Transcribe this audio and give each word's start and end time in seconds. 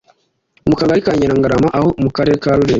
mu 0.69 0.75
kagari 0.79 0.99
ka 1.05 1.11
Nyirangarama 1.17 1.67
ho 1.83 1.89
mu 2.03 2.09
karere 2.15 2.37
ka 2.43 2.51
Rulindo 2.57 2.69